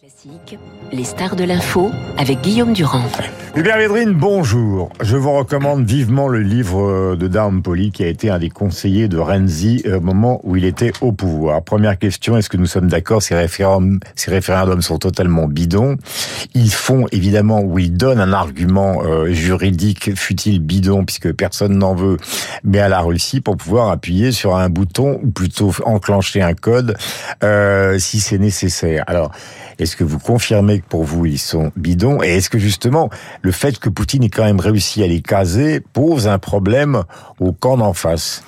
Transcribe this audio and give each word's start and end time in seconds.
Classique, 0.00 0.56
les 0.92 1.02
stars 1.02 1.34
de 1.34 1.42
l'info 1.42 1.90
avec 2.18 2.40
Guillaume 2.40 2.72
Durand. 2.72 3.02
Hubert 3.56 3.78
Védrine, 3.78 4.12
bonjour. 4.12 4.90
Je 5.00 5.16
vous 5.16 5.32
recommande 5.32 5.84
vivement 5.84 6.28
le 6.28 6.38
livre 6.38 7.16
de 7.16 7.26
Darm 7.26 7.62
Poli 7.62 7.90
qui 7.90 8.04
a 8.04 8.06
été 8.06 8.30
un 8.30 8.38
des 8.38 8.48
conseillers 8.48 9.08
de 9.08 9.18
Renzi 9.18 9.82
au 9.92 10.00
moment 10.00 10.40
où 10.44 10.54
il 10.54 10.64
était 10.64 10.92
au 11.00 11.10
pouvoir. 11.10 11.64
Première 11.64 11.98
question, 11.98 12.36
est-ce 12.36 12.48
que 12.48 12.56
nous 12.56 12.66
sommes 12.66 12.86
d'accord 12.86 13.22
ces 13.22 13.34
référendums, 13.34 14.82
sont 14.82 14.98
totalement 14.98 15.48
bidons? 15.48 15.96
Ils 16.54 16.70
font 16.70 17.06
évidemment 17.10 17.62
ou 17.62 17.80
ils 17.80 17.92
donnent 17.92 18.20
un 18.20 18.32
argument 18.32 19.02
euh, 19.02 19.32
juridique 19.32 20.14
fut-il 20.14 20.60
bidon 20.60 21.04
puisque 21.04 21.32
personne 21.32 21.76
n'en 21.76 21.96
veut, 21.96 22.18
mais 22.62 22.78
à 22.78 22.88
la 22.88 23.00
Russie 23.00 23.40
pour 23.40 23.56
pouvoir 23.56 23.90
appuyer 23.90 24.30
sur 24.30 24.54
un 24.54 24.68
bouton 24.68 25.18
ou 25.24 25.30
plutôt 25.32 25.72
enclencher 25.84 26.40
un 26.40 26.54
code 26.54 26.96
euh, 27.42 27.98
si 27.98 28.20
c'est 28.20 28.38
nécessaire. 28.38 29.02
Alors, 29.08 29.32
est-ce 29.88 29.96
que 29.96 30.04
vous 30.04 30.18
confirmez 30.18 30.80
que 30.80 30.86
pour 30.86 31.04
vous, 31.04 31.24
ils 31.24 31.38
sont 31.38 31.72
bidons 31.74 32.22
Et 32.22 32.26
est-ce 32.26 32.50
que 32.50 32.58
justement, 32.58 33.08
le 33.40 33.52
fait 33.52 33.78
que 33.78 33.88
Poutine 33.88 34.22
ait 34.22 34.28
quand 34.28 34.44
même 34.44 34.60
réussi 34.60 35.02
à 35.02 35.06
les 35.06 35.22
caser 35.22 35.80
pose 35.80 36.28
un 36.28 36.38
problème 36.38 37.04
au 37.40 37.52
camp 37.52 37.78
d'en 37.78 37.94
face? 37.94 38.44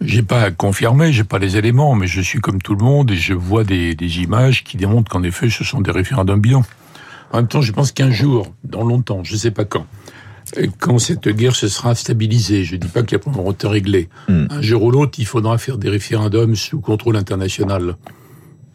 J'ai 0.00 0.24
pas 0.24 0.50
confirmé, 0.50 1.12
j'ai 1.12 1.22
pas 1.22 1.38
les 1.38 1.56
éléments, 1.56 1.94
mais 1.94 2.08
je 2.08 2.20
suis 2.20 2.40
comme 2.40 2.60
tout 2.60 2.74
le 2.74 2.84
monde 2.84 3.12
et 3.12 3.16
je 3.16 3.32
vois 3.32 3.62
des, 3.62 3.94
des 3.94 4.18
images 4.18 4.64
qui 4.64 4.76
démontrent 4.76 5.08
qu'en 5.08 5.22
effet, 5.22 5.50
ce 5.50 5.62
sont 5.62 5.80
des 5.80 5.92
référendums 5.92 6.40
bidons. 6.40 6.64
En 7.30 7.36
même 7.36 7.46
temps, 7.46 7.62
je 7.62 7.70
pense 7.70 7.92
qu'un 7.92 8.10
jour, 8.10 8.52
dans 8.64 8.82
longtemps, 8.82 9.22
je 9.22 9.36
sais 9.36 9.52
pas 9.52 9.64
quand, 9.64 9.86
quand 10.80 10.98
cette 10.98 11.28
guerre 11.28 11.54
se 11.54 11.68
sera 11.68 11.94
stabilisée, 11.94 12.64
je 12.64 12.74
dis 12.74 12.88
pas 12.88 13.04
qu'elle 13.04 13.20
pourra 13.20 13.52
être 13.52 13.68
réglée, 13.68 14.08
hmm. 14.28 14.46
un 14.50 14.62
jour 14.62 14.82
ou 14.82 14.90
l'autre, 14.90 15.20
il 15.20 15.26
faudra 15.26 15.58
faire 15.58 15.78
des 15.78 15.90
référendums 15.90 16.56
sous 16.56 16.80
contrôle 16.80 17.14
international 17.14 17.94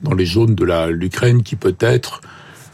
dans 0.03 0.13
les 0.13 0.25
zones 0.25 0.55
de 0.55 0.89
l'Ukraine 0.91 1.43
qui 1.43 1.55
peut-être 1.55 2.21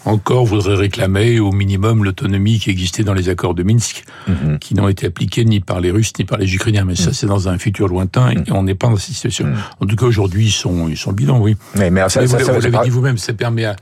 encore 0.05 0.45
voudraient 0.45 0.75
réclamer 0.75 1.39
au 1.39 1.51
minimum 1.51 2.03
l'autonomie 2.03 2.59
qui 2.59 2.69
existait 2.69 3.03
dans 3.03 3.13
les 3.13 3.29
accords 3.29 3.53
de 3.53 3.63
Minsk, 3.63 4.05
mhm. 4.27 4.57
qui 4.59 4.73
n'ont 4.73 4.87
été 4.87 5.05
appliqués 5.05 5.43
ni 5.43 5.59
par 5.59 5.81
les 5.81 5.91
Russes 5.91 6.13
ni 6.17 6.25
par 6.25 6.37
les 6.37 6.53
Ukrainiens. 6.53 6.85
Mais 6.85 6.95
ça, 6.95 7.07
mhm. 7.07 7.13
c'est 7.13 7.27
dans 7.27 7.49
un 7.49 7.57
futur 7.57 7.87
lointain 7.87 8.29
et 8.29 8.35
mhm. 8.35 8.45
on 8.51 8.63
n'est 8.63 8.75
pas 8.75 8.87
dans 8.87 8.95
cette 8.95 9.13
situation. 9.13 9.47
En 9.79 9.85
tout 9.85 9.95
cas, 9.95 10.05
aujourd'hui, 10.05 10.45
ils 10.45 10.51
sont, 10.51 10.87
ils 10.87 10.97
sont 10.97 11.11
bidons, 11.11 11.39
oui. 11.39 11.57
Mais, 11.75 11.89
mais, 11.89 12.07
ça, 12.09 12.23
vous, 12.23 12.35
l'avez 12.35 12.77
dit 12.83 12.89
vous-même, 12.89 13.17
ça 13.17 13.33
permet 13.33 13.65
à, 13.65 13.75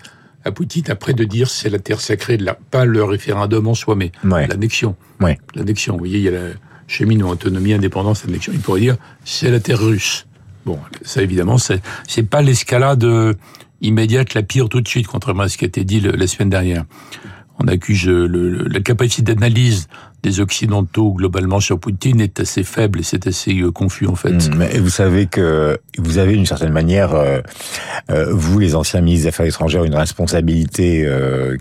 à 0.43 0.51
Poutine 0.51 0.85
après 0.89 1.13
de 1.13 1.23
dire 1.23 1.49
c'est 1.49 1.69
la 1.69 1.79
terre 1.79 2.01
sacrée, 2.01 2.37
de 2.37 2.45
la, 2.45 2.55
pas 2.55 2.85
le 2.85 3.03
référendum 3.03 3.67
en 3.67 3.75
soi, 3.75 3.95
mais 3.95 4.11
l'annexion. 4.23 4.95
Ouais. 5.19 5.37
L'annexion. 5.53 5.93
Vous 5.93 5.99
voyez, 5.99 6.17
il 6.17 6.23
y 6.23 6.29
a 6.29 6.31
la 6.31 6.49
chemin 6.87 7.21
autonomie, 7.21 7.73
indépendance, 7.73 8.25
annexion. 8.25 8.51
Il 8.53 8.59
pourrait 8.59 8.81
dire 8.81 8.97
c'est 9.23 9.51
la 9.51 9.59
terre 9.59 9.79
russe. 9.79 10.25
Bon, 10.65 10.79
ça 11.03 11.21
évidemment, 11.21 11.57
c'est 11.57 11.81
c'est 12.07 12.23
pas 12.23 12.41
l'escalade 12.41 13.03
euh, 13.03 13.33
immédiate, 13.81 14.33
la 14.33 14.43
pire 14.43 14.67
tout 14.69 14.81
de 14.81 14.87
suite, 14.87 15.07
contrairement 15.07 15.43
à 15.43 15.49
ce 15.49 15.57
qui 15.57 15.65
a 15.65 15.67
été 15.67 15.83
dit 15.83 15.99
la 15.99 16.27
semaine 16.27 16.49
dernière. 16.49 16.85
On 17.59 17.67
accuse 17.67 18.05
le, 18.05 18.67
la 18.67 18.79
capacité 18.81 19.33
d'analyse 19.33 19.87
des 20.25 20.39
Occidentaux 20.39 21.13
globalement 21.13 21.59
sur 21.59 21.79
Poutine 21.79 22.19
est 22.19 22.39
assez 22.39 22.63
faible 22.63 22.99
et 22.99 23.03
c'est 23.03 23.27
assez 23.27 23.59
euh, 23.59 23.71
confus 23.71 24.07
en 24.07 24.15
fait. 24.15 24.31
Mmh, 24.31 24.55
mais 24.57 24.79
vous 24.79 24.89
savez 24.89 25.27
que 25.27 25.77
vous 25.99 26.17
avez 26.17 26.33
d'une 26.33 26.47
certaine 26.47 26.71
manière, 26.71 27.13
euh, 27.13 27.41
euh, 28.09 28.33
vous 28.33 28.57
les 28.57 28.73
anciens 28.73 29.01
ministres 29.01 29.25
des 29.25 29.29
Affaires 29.29 29.45
étrangères, 29.45 29.83
une 29.83 29.95
responsabilité 29.95 31.07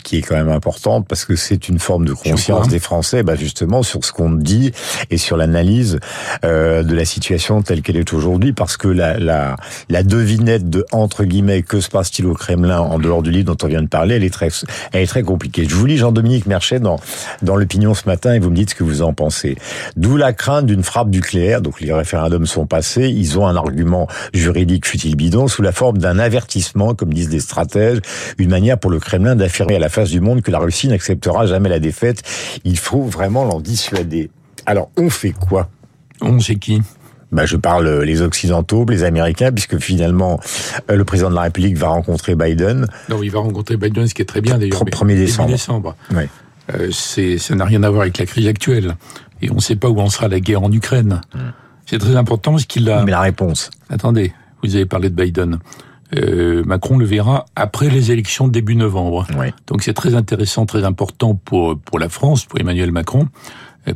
qui 0.03 0.19
est 0.19 0.23
quand 0.23 0.37
même 0.37 0.49
importante 0.49 1.07
parce 1.07 1.25
que 1.27 1.37
c'est 1.37 1.69
une 1.69 1.79
forme 1.79 2.07
de 2.07 2.15
conscience 2.15 2.69
des 2.69 2.79
Français, 2.79 3.23
bah 3.23 3.37
justement 3.37 3.83
sur 3.83 4.03
ce 4.05 4.13
qu'on 4.13 4.31
dit 4.31 4.73
et 5.11 5.19
sur 5.19 5.37
l'analyse 5.37 5.99
de 6.43 6.95
la 6.95 7.05
situation 7.05 7.63
telle 7.63 7.83
qu'elle 7.83 7.97
est 7.97 8.13
aujourd'hui, 8.13 8.53
parce 8.53 8.77
que 8.77 8.89
la, 8.89 9.19
la, 9.19 9.57
la 9.91 10.03
devinette 10.03 10.71
de 10.71 10.87
entre 10.93 11.25
guillemets 11.25 11.63
que 11.63 11.81
se 11.81 11.91
passe-t-il 11.91 12.27
au 12.27 12.35
Kremlin 12.35 12.81
en 12.81 12.99
dehors 12.99 13.23
du 13.23 13.31
livre 13.31 13.55
dont 13.55 13.67
on 13.67 13.69
vient 13.69 13.83
de 13.83 13.89
parler, 13.89 14.15
elle 14.17 14.25
est 14.25 14.33
très, 14.33 14.49
elle 14.93 15.03
est 15.03 15.07
très 15.07 15.23
compliquée. 15.23 15.67
Je 15.69 15.75
vous 15.75 15.87
lis 15.87 15.99
Jean-Dominique 15.99 16.47
Merchet 16.47 16.81
dans 16.81 16.99
dans 17.43 17.57
l'opinion 17.57 17.95
ce 17.95 18.07
matin 18.07 18.35
et 18.35 18.39
vous 18.39 18.51
dites 18.55 18.71
ce 18.71 18.75
que 18.75 18.85
vous 18.85 19.03
en 19.03 19.13
pensez. 19.13 19.57
D'où 19.97 20.17
la 20.17 20.33
crainte 20.33 20.67
d'une 20.67 20.83
frappe 20.83 21.09
nucléaire. 21.09 21.61
Donc 21.61 21.81
les 21.81 21.93
référendums 21.93 22.47
sont 22.47 22.67
passés, 22.67 23.09
ils 23.09 23.39
ont 23.39 23.47
un 23.47 23.57
argument 23.57 24.07
juridique 24.33 24.87
futile 24.87 25.17
bidon 25.17 25.49
sous 25.49 25.63
la 25.63 25.73
forme 25.73 25.99
d'un 25.99 26.19
avertissement, 26.19 26.95
comme 26.95 27.13
disent 27.13 27.31
les 27.31 27.41
stratèges, 27.41 27.99
une 28.39 28.51
manière 28.51 28.79
pour 28.79 28.91
le 28.91 28.99
Kremlin 28.99 29.37
d'affirmer 29.37 29.77
à 29.77 29.79
la 29.79 29.89
face 29.89 30.11
du 30.11 30.21
monde 30.21 30.43
que 30.43 30.51
la 30.51 30.59
Russie 30.59 30.89
n'acceptera 30.89 31.47
jamais 31.47 31.69
la 31.69 31.79
défaite. 31.79 32.23
Il 32.65 32.79
faut 32.79 33.03
vraiment 33.03 33.45
l'en 33.45 33.61
dissuader. 33.61 34.31
Alors 34.67 34.91
on 34.97 35.11
fait 35.11 35.33
quoi? 35.33 35.69
On 36.21 36.39
sait 36.41 36.57
qui? 36.57 36.81
Bah, 37.35 37.47
je 37.47 37.57
parle 37.57 38.03
les 38.03 38.23
Occidentaux, 38.23 38.87
les 38.89 39.03
Américains, 39.03 39.51
puisque 39.51 39.79
finalement, 39.79 40.39
euh, 40.89 40.95
le 40.95 41.05
président 41.05 41.31
de 41.31 41.35
la 41.35 41.43
République 41.43 41.77
va 41.77 41.89
rencontrer 41.89 42.37
Biden. 42.37 42.87
Non, 43.09 43.21
il 43.25 43.31
va 43.31 43.41
rencontrer 43.41 43.77
Biden, 43.77 44.07
ce 44.07 44.15
qui 44.15 44.23
est 44.23 44.27
très 44.27 44.41
bien 44.41 44.57
d'ailleurs. 44.57 44.85
1er 44.85 45.17
décembre. 45.17 45.51
décembre. 45.51 45.97
Ouais. 46.15 46.29
Euh, 46.73 46.91
ça 46.91 47.55
n'a 47.55 47.65
rien 47.65 47.83
à 47.83 47.91
voir 47.91 48.03
avec 48.03 48.19
la 48.19 48.27
crise 48.27 48.47
actuelle. 48.47 48.97
Et 49.43 49.51
on 49.51 49.57
ne 49.57 49.61
sait 49.61 49.77
pas 49.77 49.89
où 49.89 50.01
en 50.01 50.09
sera 50.09 50.29
la 50.29 50.41
guerre 50.41 50.63
en 50.63 50.73
Ukraine. 50.73 51.21
Hmm. 51.35 51.51
C'est 51.87 51.99
très 51.99 52.17
important 52.17 52.53
parce 52.53 52.65
qu'il 52.65 52.89
a... 52.91 53.05
Mais 53.05 53.11
la 53.11 53.21
réponse. 53.21 53.71
Attendez, 53.91 54.33
vous 54.63 54.75
avez 54.75 54.87
parlé 54.87 55.11
de 55.11 55.15
Biden. 55.15 55.59
Euh, 56.17 56.63
Macron 56.65 56.97
le 56.97 57.05
verra 57.05 57.47
après 57.57 57.91
les 57.91 58.13
élections 58.13 58.47
de 58.47 58.53
début 58.53 58.77
novembre. 58.77 59.27
Donc 59.67 59.83
c'est 59.83 59.95
très 59.95 60.15
intéressant, 60.15 60.65
très 60.65 60.85
important 60.85 61.35
pour 61.35 61.79
pour 61.79 61.99
la 61.99 62.09
France, 62.09 62.45
pour 62.45 62.61
Emmanuel 62.61 62.93
Macron, 62.93 63.29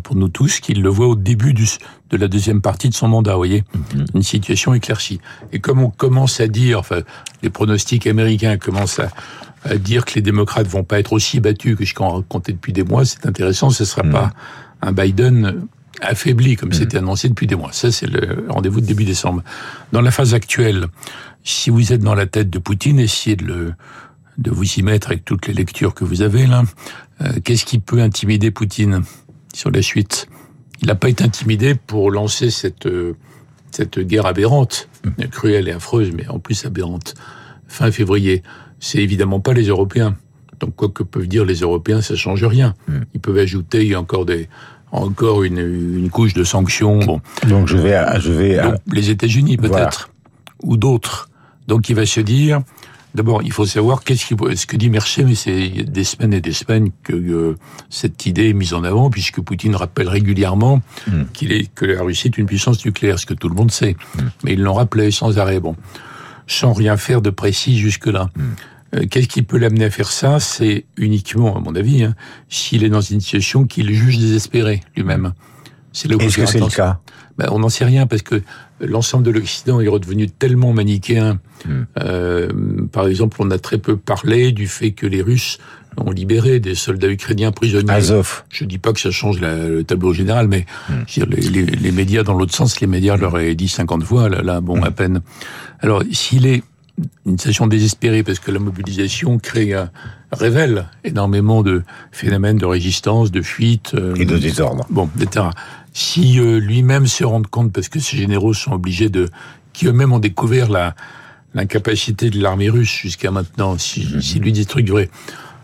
pour 0.03 0.17
nous 0.17 0.29
tous, 0.29 0.61
qu'il 0.61 0.83
le 0.83 0.89
voit 0.89 1.07
au 1.07 1.15
début 1.15 1.55
du, 1.55 1.67
de 2.11 2.17
la 2.17 2.27
deuxième 2.27 2.61
partie 2.61 2.89
de 2.89 2.95
son 2.95 3.09
mandat. 3.09 3.33
Vous 3.33 3.39
voyez, 3.39 3.63
hmm. 3.95 4.05
une 4.15 4.23
situation 4.23 4.75
éclaircie. 4.75 5.21
Et 5.53 5.61
comme 5.61 5.81
on 5.81 5.91
commence 5.91 6.41
à 6.41 6.49
dire, 6.49 6.81
enfin, 6.81 7.01
les 7.43 7.51
pronostics 7.51 8.07
américains 8.07 8.57
commencent 8.57 8.99
à 8.99 9.11
dire 9.79 10.05
que 10.05 10.15
les 10.15 10.23
démocrates 10.23 10.67
vont 10.67 10.85
pas 10.85 10.99
être 10.99 11.13
aussi 11.13 11.41
battus 11.41 11.77
que 11.77 11.85
je 11.85 11.95
qu'en 11.95 12.11
racontais 12.11 12.53
depuis 12.53 12.73
des 12.73 12.85
mois, 12.85 13.05
c'est 13.05 13.27
intéressant. 13.27 13.71
Ce 13.71 13.85
sera 13.85 14.03
mm. 14.03 14.11
pas 14.11 14.33
un 14.83 14.93
Biden 14.93 15.67
affaibli 16.01 16.57
comme 16.57 16.71
mm. 16.71 16.75
c'était 16.75 16.99
annoncé 16.99 17.29
depuis 17.29 17.47
des 17.47 17.57
mois. 17.57 17.73
Ça, 17.73 17.91
c'est 17.91 18.07
le 18.07 18.47
rendez-vous 18.49 18.81
de 18.81 18.87
début 18.87 19.05
décembre. 19.05 19.43
Dans 19.93 20.01
la 20.01 20.11
phase 20.11 20.35
actuelle, 20.35 20.87
si 21.45 21.71
vous 21.71 21.93
êtes 21.93 22.03
dans 22.03 22.15
la 22.15 22.27
tête 22.27 22.51
de 22.51 22.59
Poutine, 22.59 22.99
essayez 22.99 23.37
de 23.37 23.45
le 23.45 23.73
de 24.37 24.53
vous 24.53 24.75
y 24.75 24.83
mettre 24.83 25.09
avec 25.09 25.25
toutes 25.25 25.49
les 25.49 25.53
lectures 25.53 25.95
que 25.95 26.05
vous 26.05 26.23
avez 26.23 26.47
là. 26.47 26.63
Euh, 27.21 27.33
qu'est-ce 27.43 27.65
qui 27.65 27.81
peut 27.81 28.01
intimider 28.01 28.53
Poutine 28.53 29.03
sur 29.53 29.73
la 29.73 29.83
suite? 29.83 30.29
Il 30.81 30.87
n'a 30.87 30.95
pas 30.95 31.09
été 31.09 31.25
intimidé 31.25 31.75
pour 31.75 32.13
lancer 32.13 32.51
cette 32.51 32.87
euh, 32.87 33.17
cette 33.73 33.99
guerre 33.99 34.27
aberrante, 34.27 34.89
mm. 35.05 35.25
cruelle 35.27 35.69
et 35.69 35.73
affreuse, 35.73 36.13
mais 36.15 36.29
en 36.29 36.39
plus 36.39 36.65
aberrante, 36.65 37.15
fin 37.67 37.91
février 37.91 38.43
c'est 38.81 38.99
évidemment 38.99 39.41
pas 39.41 39.53
les 39.53 39.67
Européens. 39.69 40.17
Donc 40.61 40.75
quoi 40.77 40.89
que 40.89 41.03
peuvent 41.03 41.29
dire 41.29 41.45
les 41.45 41.61
Européens, 41.61 42.01
ça 42.01 42.17
change 42.17 42.45
rien. 42.45 42.75
Hmm. 42.89 43.01
Ils 43.15 43.21
peuvent 43.21 43.39
ajouter 43.39 43.95
encore 43.97 44.27
des 44.27 44.49
encore 44.91 45.45
une, 45.45 45.59
une 45.59 46.09
couche 46.11 46.33
de 46.33 46.45
sanctions. 46.45 46.99
Bon. 47.01 47.21
Donc 47.47 47.69
je 47.69 47.77
vais 47.77 47.95
à, 47.95 48.19
je 48.19 48.33
vais 48.33 48.59
à... 48.59 48.77
les 48.91 49.11
États-Unis 49.11 49.57
peut-être 49.57 50.11
ou 50.63 50.77
d'autres. 50.77 51.29
Donc 51.67 51.89
il 51.89 51.95
va 51.95 52.07
se 52.07 52.21
dire 52.21 52.63
D'abord, 53.15 53.43
il 53.43 53.53
faut 53.53 53.65
savoir 53.65 54.05
qu'est-ce 54.05 54.27
qui, 54.27 54.37
ce 54.57 54.67
que 54.67 54.77
dit 54.77 54.91
Merchet, 54.91 55.25
mais 55.25 55.35
c'est 55.35 55.69
des 55.69 56.05
semaines 56.05 56.35
et 56.35 56.41
des 56.43 56.53
semaines 56.53 56.91
que 57.03 57.15
euh, 57.15 57.57
cette 57.89 58.27
idée 58.27 58.51
est 58.51 58.53
mise 58.53 58.75
en 58.75 58.85
avant, 58.85 59.09
puisque 59.09 59.41
Poutine 59.41 59.75
rappelle 59.75 60.09
régulièrement 60.09 60.83
hmm. 61.07 61.25
qu'il 61.33 61.53
est 61.53 61.73
que 61.75 61.87
la 61.87 62.03
Russie 62.03 62.29
est 62.29 62.39
une 62.39 62.47
puissance 62.47 62.85
nucléaire, 62.85 63.19
ce 63.19 63.25
que 63.25 63.35
tout 63.35 63.49
le 63.49 63.55
monde 63.55 63.71
sait. 63.71 63.97
Hmm. 64.15 64.29
Mais 64.45 64.53
il 64.53 64.63
l'en 64.63 64.75
rappelait 64.75 65.11
sans 65.11 65.39
arrêt. 65.39 65.59
Bon, 65.59 65.75
sans 66.49 66.73
rien 66.73 66.97
faire 66.97 67.23
de 67.23 67.31
précis 67.31 67.79
jusque-là. 67.79 68.31
Hmm. 68.35 68.43
Euh, 68.97 69.07
qu'est-ce 69.09 69.29
qui 69.29 69.43
peut 69.43 69.59
l'amener 69.59 69.85
à 69.85 69.91
faire 69.91 70.11
ça? 70.11 70.41
C'est 70.41 70.87
uniquement, 70.97 71.57
à 71.57 71.61
mon 71.61 71.75
avis, 71.77 72.03
hein, 72.03 72.15
s'il 72.49 72.85
est 72.85 72.89
dans 72.89 73.03
une 73.03 73.21
situation 73.21 73.65
qu'il 73.65 73.93
juge 73.93 74.19
désespérée 74.19 74.81
lui-même. 74.97 75.35
C'est 75.93 76.11
Est-ce 76.11 76.37
que 76.37 76.47
c'est 76.47 76.61
le 76.61 76.67
cas? 76.69 77.01
Ben, 77.37 77.49
On 77.53 77.59
n'en 77.61 77.69
sait 77.69 77.85
rien 77.85 78.07
parce 78.07 78.23
que 78.23 78.43
l'ensemble 78.81 79.25
de 79.25 79.31
l'Occident 79.31 79.81
est 79.81 79.89
redevenu 79.89 80.29
tellement 80.29 80.73
manichéen. 80.73 81.39
Hmm. 81.67 81.83
Euh, 82.01 82.49
par 82.91 83.07
exemple, 83.07 83.37
on 83.41 83.51
a 83.51 83.59
très 83.59 83.79
peu 83.79 83.97
parlé 83.97 84.53
du 84.53 84.69
fait 84.69 84.93
que 84.93 85.07
les 85.07 85.23
Russes 85.23 85.59
ont 86.05 86.11
libéré 86.11 86.61
des 86.61 86.75
soldats 86.75 87.09
ukrainiens 87.09 87.53
prisonniers. 87.53 87.93
Azov. 87.93 88.45
Je 88.51 88.65
dis 88.65 88.79
pas 88.79 88.93
que 88.93 89.01
ça 89.01 89.11
change 89.11 89.41
le 89.41 89.83
tableau 89.83 90.13
général, 90.13 90.49
mais 90.49 90.67
hmm. 90.89 91.23
les, 91.31 91.93
médias 91.93 92.23
dans 92.23 92.35
l'autre 92.35 92.55
sens, 92.55 92.81
les 92.81 92.87
médias 92.87 93.17
leur 93.17 93.33
auraient 93.33 93.55
dit 93.55 93.69
50 93.69 94.05
fois, 94.05 94.29
là, 94.29 94.43
là 94.43 94.61
bon, 94.61 94.83
à 94.83 94.91
peine. 94.91 95.21
Alors, 95.81 96.03
s'il 96.13 96.47
est 96.47 96.63
une 97.27 97.39
situation 97.39 97.67
désespérée 97.67 98.23
parce 98.23 98.41
que 98.41 98.51
la 98.51 98.59
mobilisation 98.59 99.39
crée 99.39 99.73
révèle 100.33 100.87
énormément 101.05 101.63
de 101.63 101.83
phénomènes 102.11 102.59
de 102.59 102.67
résistance, 102.67 103.31
de 103.31 103.43
fuite 103.43 103.93
euh, 103.95 104.15
et 104.17 104.25
de 104.25 104.37
désordre. 104.37 104.85
Bon, 104.91 105.09
etc. 105.21 105.47
Si 105.93 106.41
euh, 106.41 106.59
lui-même 106.59 107.07
se 107.07 107.25
rend 107.25 107.43
compte 107.43 107.73
parce 107.73 107.89
que 107.89 108.01
ces 108.01 108.17
généraux 108.17 108.53
sont 108.53 108.73
obligés 108.73 109.09
de 109.09 109.29
qui 109.73 109.87
eux-mêmes 109.87 110.13
ont 110.13 110.19
découvert 110.19 110.69
la 110.69 110.95
l'incapacité 111.55 112.31
de 112.31 112.41
l'armée 112.41 112.69
russe 112.69 112.95
jusqu'à 113.03 113.31
maintenant, 113.31 113.79
si, 113.79 114.07
mm 114.07 114.41
lui 114.41 114.53
détruirait 114.53 115.09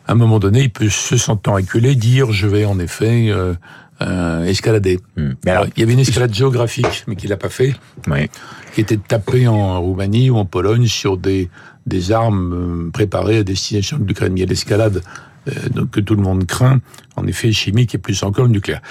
à 0.07 0.13
un 0.13 0.15
moment 0.15 0.39
donné, 0.39 0.63
il 0.65 0.71
peut 0.71 0.89
se 0.89 1.17
sentant 1.17 1.55
acculé 1.55 1.95
dire 1.95 2.33
je 2.33 2.47
vais 2.47 2.65
en 2.65 2.79
effet 2.79 3.29
euh, 3.31 3.55
euh, 4.03 4.45
escalader. 4.45 4.99
Hmm. 5.17 5.33
Alors, 5.47 5.67
il 5.77 5.81
y 5.81 5.83
avait 5.83 5.93
une 5.93 6.01
escalade 6.01 6.35
géographique, 6.35 7.05
mais 7.07 7.17
qu'il 7.17 7.31
n'a 7.31 7.37
pas 7.37 7.49
fait, 7.49 7.75
oui. 8.09 8.29
qui 8.75 8.81
était 8.81 8.97
de 8.97 9.03
taper 9.07 9.47
en 9.47 9.81
Roumanie 9.81 10.31
ou 10.31 10.37
en 10.37 10.45
Pologne 10.45 10.87
sur 10.87 11.17
des, 11.17 11.49
des 11.87 12.13
armes 12.13 12.53
euh, 12.53 12.91
préparées 12.91 13.39
à 13.39 13.43
destination 13.45 13.99
de 13.99 14.05
l'Ukraine. 14.05 14.37
Il 14.37 14.41
y 14.41 14.43
a 14.43 14.47
l'escalade 14.47 15.03
euh, 15.49 15.85
que 15.91 16.01
tout 16.01 16.15
le 16.15 16.23
monde 16.23 16.45
craint, 16.47 16.81
en 17.17 17.27
effet 17.27 17.53
chimique 17.53 17.95
et 17.95 17.99
plus 17.99 18.23
encore 18.23 18.49
nucléaire. 18.49 18.83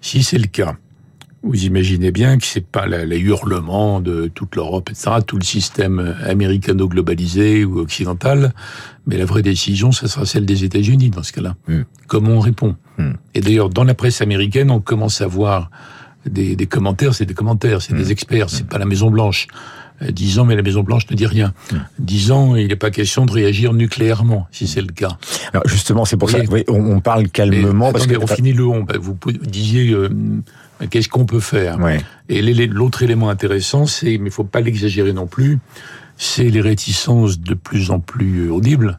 Si 0.00 0.22
c'est 0.22 0.38
le 0.38 0.46
cas, 0.46 0.76
vous 1.42 1.64
imaginez 1.64 2.10
bien 2.10 2.36
que 2.36 2.44
c'est 2.44 2.64
pas 2.64 2.86
les 2.86 3.18
hurlements 3.18 4.00
de 4.00 4.30
toute 4.34 4.56
l'Europe, 4.56 4.90
etc., 4.90 5.10
tout 5.26 5.36
le 5.36 5.44
système 5.44 6.14
américano-globalisé 6.24 7.64
ou 7.64 7.78
occidental, 7.78 8.52
mais 9.06 9.16
la 9.16 9.24
vraie 9.24 9.42
décision, 9.42 9.90
ce 9.90 10.06
sera 10.06 10.26
celle 10.26 10.44
des 10.44 10.64
États-Unis 10.64 11.10
dans 11.10 11.22
ce 11.22 11.32
cas-là. 11.32 11.56
Hmm. 11.66 11.82
Comment 12.06 12.32
on 12.32 12.40
répond 12.40 12.76
hmm. 12.98 13.12
Et 13.34 13.40
d'ailleurs, 13.40 13.70
dans 13.70 13.84
la 13.84 13.94
presse 13.94 14.20
américaine, 14.20 14.70
on 14.70 14.80
commence 14.80 15.22
à 15.22 15.26
voir 15.26 15.70
des, 16.26 16.56
des 16.56 16.66
commentaires, 16.66 17.14
c'est 17.14 17.24
des 17.24 17.34
commentaires, 17.34 17.80
c'est 17.80 17.94
des 17.94 18.08
hmm. 18.08 18.12
experts, 18.12 18.50
c'est 18.50 18.66
pas 18.66 18.78
la 18.78 18.84
Maison 18.84 19.10
Blanche. 19.10 19.46
Euh, 20.02 20.10
disant 20.10 20.44
mais 20.44 20.56
la 20.56 20.62
Maison 20.62 20.82
Blanche 20.82 21.04
ne 21.10 21.16
dit 21.16 21.26
rien. 21.26 21.52
Disant 21.98 22.56
il 22.56 22.68
n'est 22.68 22.76
pas 22.76 22.90
question 22.90 23.26
de 23.26 23.32
réagir 23.32 23.72
nucléairement, 23.72 24.46
si 24.50 24.66
c'est 24.66 24.80
le 24.80 24.92
cas. 24.92 25.18
Alors 25.52 25.66
justement, 25.66 26.04
c'est 26.04 26.16
pour 26.16 26.30
ça 26.30 26.38
oui, 26.50 26.64
on, 26.68 27.00
parle 27.00 27.28
calmement. 27.28 27.92
parce 27.92 28.06
que... 28.06 28.16
on 28.16 28.26
finit 28.26 28.52
le 28.52 28.66
on. 28.66 28.86
Vous 29.00 29.16
disiez 29.42 29.90
euh, 29.92 30.08
Qu'est-ce 30.88 31.08
qu'on 31.08 31.26
peut 31.26 31.40
faire 31.40 31.78
Et 32.28 32.40
l'autre 32.66 33.02
élément 33.02 33.28
intéressant, 33.28 33.86
c'est, 33.86 34.16
mais 34.18 34.28
il 34.28 34.32
faut 34.32 34.44
pas 34.44 34.60
l'exagérer 34.60 35.12
non 35.12 35.26
plus, 35.26 35.58
c'est 36.16 36.48
les 36.48 36.60
réticences 36.60 37.38
de 37.38 37.54
plus 37.54 37.90
en 37.90 38.00
plus 38.00 38.50
audibles 38.50 38.98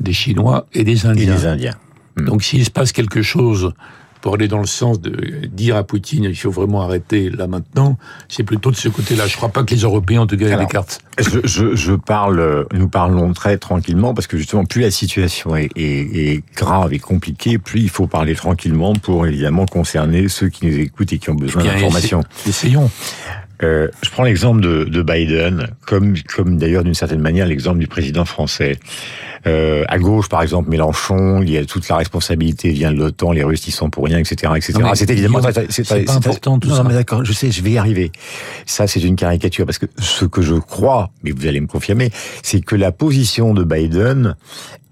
des 0.00 0.12
Chinois 0.12 0.66
et 0.74 0.84
des 0.84 1.06
Indiens. 1.06 1.34
Et 1.34 1.38
des 1.38 1.46
Indiens. 1.46 1.76
Hmm. 2.16 2.24
Donc 2.26 2.42
s'il 2.42 2.64
se 2.64 2.70
passe 2.70 2.92
quelque 2.92 3.22
chose 3.22 3.72
pour 4.22 4.34
aller 4.34 4.48
dans 4.48 4.60
le 4.60 4.66
sens 4.66 5.00
de 5.00 5.46
dire 5.48 5.76
à 5.76 5.84
Poutine 5.84 6.24
il 6.24 6.36
faut 6.36 6.50
vraiment 6.50 6.80
arrêter 6.82 7.28
là 7.28 7.46
maintenant, 7.46 7.98
c'est 8.28 8.44
plutôt 8.44 8.70
de 8.70 8.76
ce 8.76 8.88
côté-là. 8.88 9.26
Je 9.26 9.36
crois 9.36 9.50
pas 9.50 9.64
que 9.64 9.74
les 9.74 9.80
Européens 9.80 10.22
ont 10.22 10.26
gagné 10.26 10.56
les 10.56 10.66
cartes. 10.66 11.00
Je, 11.18 11.40
je, 11.44 11.74
je, 11.74 11.92
parle, 11.92 12.66
nous 12.72 12.88
parlons 12.88 13.32
très 13.34 13.58
tranquillement 13.58 14.14
parce 14.14 14.26
que 14.28 14.38
justement 14.38 14.64
plus 14.64 14.80
la 14.80 14.90
situation 14.90 15.56
est, 15.56 15.70
est, 15.76 16.34
est, 16.34 16.44
grave 16.56 16.94
et 16.94 17.00
compliquée, 17.00 17.58
plus 17.58 17.80
il 17.80 17.90
faut 17.90 18.06
parler 18.06 18.34
tranquillement 18.34 18.94
pour 18.94 19.26
évidemment 19.26 19.66
concerner 19.66 20.28
ceux 20.28 20.48
qui 20.48 20.66
nous 20.66 20.78
écoutent 20.78 21.12
et 21.12 21.18
qui 21.18 21.28
ont 21.28 21.34
besoin 21.34 21.64
d'informations. 21.64 22.22
Essayons. 22.46 22.90
Euh, 23.62 23.88
je 24.02 24.10
prends 24.10 24.24
l'exemple 24.24 24.60
de, 24.60 24.84
de, 24.84 25.02
Biden, 25.02 25.68
comme, 25.86 26.14
comme 26.34 26.56
d'ailleurs 26.58 26.84
d'une 26.84 26.94
certaine 26.94 27.20
manière 27.20 27.46
l'exemple 27.46 27.78
du 27.78 27.86
président 27.86 28.24
français. 28.24 28.78
Euh, 29.46 29.84
à 29.88 29.98
gauche, 29.98 30.28
par 30.28 30.42
exemple, 30.42 30.70
Mélenchon, 30.70 31.42
il 31.42 31.50
y 31.50 31.58
a 31.58 31.64
toute 31.64 31.88
la 31.88 31.96
responsabilité 31.96 32.70
vient 32.70 32.92
de 32.92 32.98
l'OTAN, 32.98 33.32
les 33.32 33.42
Russes 33.42 33.66
y 33.66 33.70
sont 33.70 33.90
pour 33.90 34.04
rien, 34.04 34.18
etc., 34.18 34.52
etc. 34.56 34.78
C'est 34.94 35.10
évidemment 35.10 35.40
c'est 35.68 35.88
pas 35.88 36.12
important 36.12 36.58
tout 36.58 36.68
non, 36.68 36.76
ça. 36.76 36.84
mais 36.84 36.94
d'accord, 36.94 37.24
je 37.24 37.32
sais, 37.32 37.50
je 37.50 37.62
vais 37.62 37.72
y 37.72 37.78
arriver. 37.78 38.12
Ça, 38.66 38.86
c'est 38.86 39.00
une 39.00 39.16
caricature 39.16 39.66
parce 39.66 39.78
que 39.78 39.86
ce 39.98 40.24
que 40.24 40.42
je 40.42 40.54
crois, 40.54 41.10
mais 41.24 41.32
vous 41.32 41.46
allez 41.46 41.60
me 41.60 41.66
confirmer, 41.66 42.10
c'est 42.42 42.60
que 42.60 42.76
la 42.76 42.92
position 42.92 43.54
de 43.54 43.64
Biden 43.64 44.36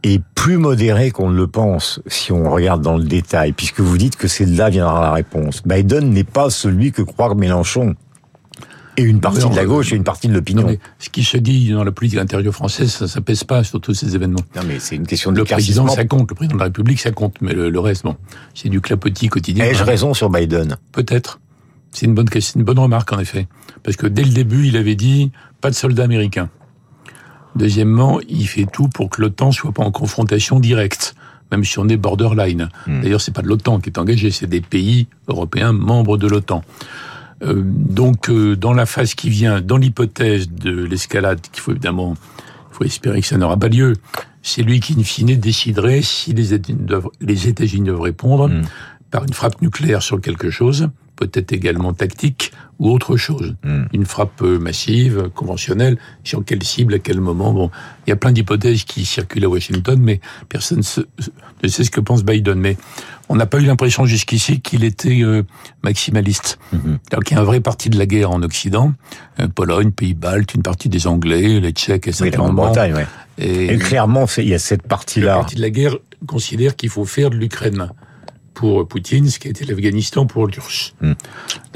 est 0.02 0.22
plus 0.34 0.56
modérée 0.56 1.10
qu'on 1.10 1.30
ne 1.30 1.36
le 1.36 1.46
pense 1.46 2.00
si 2.06 2.32
on 2.32 2.50
regarde 2.50 2.82
dans 2.82 2.96
le 2.96 3.04
détail, 3.04 3.52
puisque 3.52 3.80
vous 3.80 3.98
dites 3.98 4.16
que 4.16 4.28
c'est 4.28 4.46
de 4.46 4.56
là 4.56 4.70
viendra 4.70 5.00
la 5.00 5.12
réponse. 5.12 5.62
Biden 5.64 6.10
n'est 6.10 6.24
pas 6.24 6.50
celui 6.50 6.92
que 6.92 7.02
croit 7.02 7.34
Mélenchon 7.34 7.94
et 9.00 9.04
une 9.04 9.20
partie 9.20 9.48
de 9.48 9.56
la 9.56 9.64
gauche 9.64 9.92
et 9.92 9.96
une 9.96 10.04
partie 10.04 10.28
de 10.28 10.34
l'opinion. 10.34 10.76
Ce 10.98 11.08
qui 11.08 11.24
se 11.24 11.36
dit 11.36 11.70
dans 11.70 11.84
la 11.84 11.92
politique 11.92 12.18
intérieure 12.18 12.54
française, 12.54 12.90
ça, 12.90 13.08
ça 13.08 13.20
pèse 13.20 13.44
pas 13.44 13.64
sur 13.64 13.80
tous 13.80 13.94
ces 13.94 14.14
événements. 14.14 14.42
Non, 14.56 14.62
mais 14.66 14.78
c'est 14.78 14.96
une 14.96 15.06
question 15.06 15.32
de 15.32 15.38
Le 15.38 15.44
président, 15.44 15.88
ça 15.88 16.04
compte. 16.04 16.30
Le 16.30 16.34
président 16.34 16.56
de 16.56 16.60
la 16.60 16.66
République, 16.66 17.00
ça 17.00 17.10
compte. 17.10 17.36
Mais 17.40 17.52
le, 17.52 17.80
reste, 17.80 18.04
bon, 18.04 18.16
c'est 18.54 18.68
du 18.68 18.80
clapotis 18.80 19.28
quotidien. 19.28 19.64
Ai-je 19.64 19.84
raison 19.84 20.14
sur 20.14 20.30
Biden? 20.30 20.76
Peut-être. 20.92 21.40
C'est 21.92 22.06
une 22.06 22.14
bonne 22.14 22.28
une 22.54 22.62
bonne 22.62 22.78
remarque 22.78 23.12
en 23.12 23.18
effet, 23.18 23.48
parce 23.82 23.96
que 23.96 24.06
dès 24.06 24.22
le 24.22 24.30
début, 24.30 24.68
il 24.68 24.76
avait 24.76 24.94
dit 24.94 25.32
pas 25.60 25.70
de 25.70 25.74
soldats 25.74 26.04
américains. 26.04 26.48
Deuxièmement, 27.56 28.20
il 28.28 28.46
fait 28.46 28.66
tout 28.72 28.88
pour 28.88 29.10
que 29.10 29.20
l'OTAN 29.20 29.50
soit 29.50 29.72
pas 29.72 29.82
en 29.82 29.90
confrontation 29.90 30.60
directe, 30.60 31.16
même 31.50 31.64
si 31.64 31.80
on 31.80 31.88
est 31.88 31.96
borderline. 31.96 32.68
Hmm. 32.86 33.00
D'ailleurs, 33.00 33.20
c'est 33.20 33.34
pas 33.34 33.42
de 33.42 33.48
l'OTAN 33.48 33.80
qui 33.80 33.90
est 33.90 33.98
engagé, 33.98 34.30
c'est 34.30 34.46
des 34.46 34.60
pays 34.60 35.08
européens 35.26 35.72
membres 35.72 36.16
de 36.16 36.28
l'OTAN. 36.28 36.62
Euh, 37.42 37.62
donc, 37.64 38.28
euh, 38.28 38.56
dans 38.56 38.72
la 38.72 38.86
phase 38.86 39.14
qui 39.14 39.30
vient, 39.30 39.60
dans 39.60 39.76
l'hypothèse 39.76 40.50
de 40.50 40.84
l'escalade, 40.84 41.40
qu'il 41.40 41.62
faut 41.62 41.70
évidemment, 41.72 42.16
il 42.70 42.76
faut 42.76 42.84
espérer 42.84 43.20
que 43.20 43.26
ça 43.26 43.38
n'aura 43.38 43.56
pas 43.56 43.68
lieu, 43.68 43.94
c'est 44.42 44.62
lui 44.62 44.80
qui, 44.80 44.94
in 44.98 45.02
fine, 45.02 45.36
déciderait 45.36 46.02
si 46.02 46.32
les 46.32 46.54
États-Unis 46.54 47.86
doivent, 47.86 48.00
répondre 48.00 48.48
mm. 48.48 48.62
par 49.10 49.24
une 49.24 49.32
frappe 49.32 49.60
nucléaire 49.62 50.02
sur 50.02 50.20
quelque 50.20 50.50
chose, 50.50 50.88
peut-être 51.20 51.52
également 51.52 51.92
tactique 51.92 52.52
ou 52.78 52.90
autre 52.90 53.16
chose. 53.16 53.54
Mm. 53.62 53.82
Une 53.92 54.06
frappe 54.06 54.40
massive, 54.40 55.30
conventionnelle, 55.34 55.98
sur 56.24 56.44
quelle 56.44 56.62
cible, 56.62 56.94
à 56.94 56.98
quel 56.98 57.20
moment. 57.20 57.52
Bon, 57.52 57.70
il 58.06 58.10
y 58.10 58.12
a 58.12 58.16
plein 58.16 58.32
d'hypothèses 58.32 58.84
qui 58.84 59.04
circulent 59.04 59.44
à 59.44 59.48
Washington, 59.48 60.00
mais 60.02 60.20
personne 60.48 60.78
ne 60.78 61.68
sait 61.68 61.84
ce 61.84 61.90
que 61.90 62.00
pense 62.00 62.24
Biden. 62.24 62.58
Mais 62.58 62.78
on 63.28 63.36
n'a 63.36 63.46
pas 63.46 63.58
eu 63.58 63.64
l'impression 63.64 64.06
jusqu'ici 64.06 64.60
qu'il 64.60 64.82
était 64.82 65.22
euh, 65.22 65.42
maximaliste. 65.84 66.58
Mm 66.72 66.96
il 67.30 67.34
y 67.34 67.36
a 67.36 67.42
un 67.42 67.44
vrai 67.44 67.60
parti 67.60 67.90
de 67.90 67.98
la 67.98 68.06
guerre 68.06 68.30
en 68.30 68.42
Occident, 68.42 68.92
euh, 69.38 69.46
Pologne, 69.46 69.92
Pays-Baltes, 69.92 70.54
une 70.54 70.62
partie 70.62 70.88
des 70.88 71.06
Anglais, 71.06 71.60
les 71.60 71.70
Tchèques 71.70 72.08
et 72.08 72.12
oui, 72.20 72.30
la 72.30 72.38
Bretagne, 72.38 72.94
ouais. 72.94 73.06
Et, 73.38 73.78
clairement, 73.78 74.26
il 74.36 74.48
y 74.48 74.54
a 74.54 74.58
cette 74.58 74.82
partie-là. 74.82 75.26
La 75.26 75.34
partie 75.36 75.54
de 75.54 75.62
la 75.62 75.70
guerre 75.70 75.96
considère 76.26 76.76
qu'il 76.76 76.90
faut 76.90 77.04
faire 77.04 77.30
de 77.30 77.36
l'Ukraine 77.36 77.90
pour 78.60 78.86
Poutine, 78.86 79.26
ce 79.26 79.38
qui 79.38 79.48
a 79.48 79.50
été 79.50 79.64
l'Afghanistan 79.64 80.26
pour 80.26 80.46
l'URSS. 80.46 80.92
Hmm. 81.00 81.14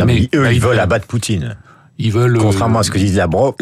Mais, 0.05 0.29
eux, 0.35 0.53
ils 0.53 0.61
veulent 0.61 0.79
abattre 0.79 1.07
Poutine. 1.07 1.57
Ils 1.99 2.13
veulent. 2.13 2.37
Contrairement 2.37 2.81
à 2.81 2.83
ce 2.83 2.91
que 2.91 2.99
disent 2.99 3.17
Lavrov, 3.17 3.55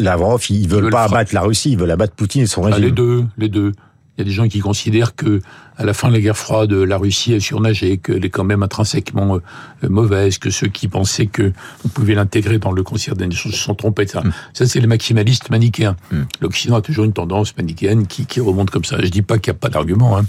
ils, 0.49 0.67
veulent, 0.67 0.83
veulent 0.83 0.91
pas 0.91 1.03
abattre 1.03 1.33
la 1.33 1.39
Russie, 1.39 1.71
ils 1.71 1.77
veulent 1.77 1.91
abattre 1.91 2.15
Poutine 2.15 2.41
et 2.41 2.47
son 2.47 2.63
régime. 2.63 2.83
les 2.83 2.91
deux, 2.91 3.23
les 3.37 3.47
deux. 3.47 3.71
Il 4.17 4.21
y 4.21 4.23
a 4.23 4.25
des 4.25 4.31
gens 4.31 4.47
qui 4.47 4.59
considèrent 4.59 5.15
que 5.15 5.41
à 5.75 5.85
la 5.85 5.93
fin 5.95 6.09
de 6.09 6.13
la 6.13 6.21
guerre 6.21 6.37
froide, 6.37 6.71
la 6.71 6.97
Russie 6.97 7.33
a 7.33 7.39
surnagé, 7.39 7.97
qu'elle 7.97 8.23
est 8.23 8.29
quand 8.29 8.43
même 8.43 8.61
intrinsèquement 8.61 9.37
euh, 9.37 9.89
mauvaise, 9.89 10.37
que 10.37 10.51
ceux 10.51 10.67
qui 10.67 10.87
pensaient 10.87 11.25
que 11.25 11.51
on 11.83 11.87
pouvait 11.87 12.13
l'intégrer 12.13 12.59
dans 12.59 12.71
le 12.71 12.83
concert 12.83 13.15
des 13.15 13.25
nations 13.25 13.49
se 13.49 13.57
sont 13.57 13.73
trompés. 13.73 14.05
Ça, 14.05 14.21
mm. 14.21 14.33
ça 14.53 14.67
c'est 14.67 14.79
les 14.79 14.87
maximalistes 14.87 15.49
manichéens. 15.49 15.95
Mm. 16.11 16.21
L'Occident 16.41 16.75
a 16.75 16.81
toujours 16.81 17.05
une 17.05 17.13
tendance 17.13 17.57
manichéenne 17.57 18.05
qui, 18.05 18.27
qui 18.27 18.39
remonte 18.39 18.69
comme 18.69 18.85
ça. 18.85 18.97
Je 19.01 19.09
dis 19.09 19.23
pas 19.23 19.39
qu'il 19.39 19.51
n'y 19.51 19.57
a 19.57 19.59
pas 19.59 19.69
d'arguments, 19.69 20.15
hein. 20.15 20.25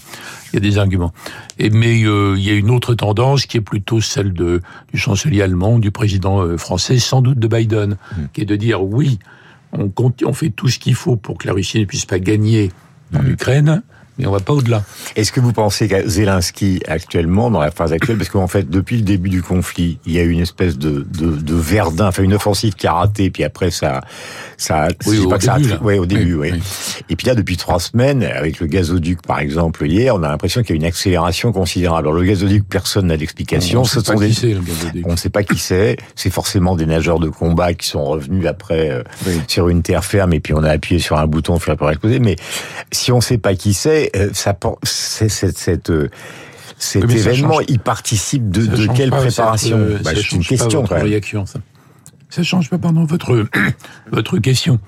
il 0.52 0.56
y 0.56 0.56
a 0.56 0.60
des 0.60 0.78
arguments. 0.78 1.12
Et 1.58 1.68
mais 1.68 2.04
euh, 2.04 2.36
il 2.38 2.44
y 2.44 2.50
a 2.50 2.54
une 2.54 2.70
autre 2.70 2.94
tendance 2.94 3.44
qui 3.44 3.58
est 3.58 3.62
plutôt 3.62 4.00
celle 4.00 4.32
de, 4.32 4.62
du 4.94 4.98
chancelier 4.98 5.42
allemand, 5.42 5.78
du 5.78 5.90
président 5.90 6.40
euh, 6.40 6.56
français, 6.56 6.98
sans 6.98 7.20
doute 7.20 7.38
de 7.38 7.48
Biden, 7.48 7.98
mm. 8.16 8.22
qui 8.32 8.40
est 8.40 8.46
de 8.46 8.56
dire 8.56 8.82
oui, 8.82 9.18
on, 9.72 9.92
on 10.24 10.32
fait 10.32 10.50
tout 10.50 10.68
ce 10.68 10.78
qu'il 10.78 10.94
faut 10.94 11.16
pour 11.16 11.36
que 11.36 11.46
la 11.46 11.52
Russie 11.52 11.80
ne 11.80 11.84
puisse 11.84 12.06
pas 12.06 12.18
gagner 12.18 12.70
en 13.12 13.32
Ukraine, 13.32 13.82
mais 14.18 14.26
on 14.26 14.32
va 14.32 14.40
pas 14.40 14.52
au-delà. 14.52 14.82
Est-ce 15.16 15.32
que 15.32 15.40
vous 15.40 15.52
pensez 15.52 15.88
qu'à 15.88 16.06
Zelensky 16.06 16.80
actuellement, 16.86 17.50
dans 17.50 17.60
la 17.60 17.70
phase 17.70 17.92
actuelle, 17.92 18.16
parce 18.16 18.30
qu'en 18.30 18.46
fait, 18.46 18.68
depuis 18.68 18.96
le 18.96 19.02
début 19.02 19.28
du 19.28 19.42
conflit, 19.42 19.98
il 20.06 20.12
y 20.12 20.18
a 20.18 20.22
eu 20.22 20.30
une 20.30 20.40
espèce 20.40 20.78
de, 20.78 21.06
de, 21.18 21.30
de 21.32 21.54
verdun, 21.54 22.08
enfin 22.08 22.22
une 22.22 22.34
offensive 22.34 22.74
qui 22.74 22.86
a 22.86 22.92
raté, 22.92 23.30
puis 23.30 23.44
après 23.44 23.70
ça, 23.70 24.00
ça, 24.56 24.88
oui, 25.06 25.18
au, 25.18 25.28
pas 25.28 25.38
début, 25.38 25.62
que 25.62 25.68
ça 25.68 25.82
ouais, 25.82 25.98
au 25.98 26.06
début, 26.06 26.34
oui, 26.34 26.52
Et 27.08 27.16
puis 27.16 27.26
là, 27.26 27.34
depuis 27.34 27.56
trois 27.56 27.80
semaines, 27.80 28.22
avec 28.22 28.60
le 28.60 28.66
gazoduc 28.66 29.22
par 29.22 29.40
exemple 29.40 29.86
hier, 29.86 30.14
on 30.14 30.22
a 30.22 30.28
l'impression 30.28 30.62
qu'il 30.62 30.70
y 30.70 30.78
a 30.78 30.80
une 30.80 30.84
accélération 30.84 31.52
considérable. 31.52 32.08
Alors 32.08 32.18
le 32.18 32.24
gazoduc, 32.24 32.64
personne 32.68 33.06
n'a 33.06 33.16
d'explication. 33.16 33.82
On, 33.82 33.84
on 35.04 35.12
ne 35.12 35.16
sait 35.16 35.30
pas 35.30 35.42
qui 35.42 35.58
c'est. 35.58 35.96
C'est 36.14 36.30
forcément 36.30 36.76
des 36.76 36.86
nageurs 36.86 37.18
de 37.18 37.28
combat 37.28 37.74
qui 37.74 37.88
sont 37.88 38.04
revenus 38.04 38.46
après 38.46 38.90
euh, 38.90 39.02
sur 39.48 39.68
une 39.68 39.82
terre 39.82 40.04
ferme, 40.04 40.32
et 40.32 40.40
puis 40.40 40.54
on 40.54 40.62
a 40.62 40.70
appuyé 40.70 41.00
sur 41.00 41.18
un 41.18 41.26
bouton, 41.26 41.54
on 41.54 41.58
fait 41.58 41.74
la 41.78 41.90
exploser. 41.90 42.18
Mais 42.18 42.36
si 42.92 43.12
on 43.12 43.16
ne 43.16 43.22
sait 43.22 43.38
pas 43.38 43.54
qui 43.54 43.74
c'est, 43.74 44.03
euh, 44.16 44.30
ça, 44.32 44.56
c'est 44.82 45.28
cette, 45.28 45.58
cette 45.58 45.90
cet 46.78 47.04
événement, 47.04 47.60
il 47.60 47.78
participe 47.78 48.50
de, 48.50 48.66
de 48.66 48.86
quelle 48.92 49.10
préparation 49.10 49.78
euh, 49.78 49.98
bah, 50.02 50.10
C'est 50.14 50.32
une 50.32 50.44
question. 50.44 50.82
Pas 50.82 50.96
votre 50.96 51.04
réaction, 51.04 51.46
ça. 51.46 51.60
ça 52.30 52.42
change 52.42 52.68
pas, 52.70 52.78
pardon, 52.78 53.04
votre 53.04 53.46
votre 54.10 54.38
question. 54.38 54.80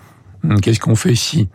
Hum, 0.45 0.61
qu'est-ce 0.61 0.81
qu'on 0.81 0.97
fait 0.97 1.15
si 1.15 1.49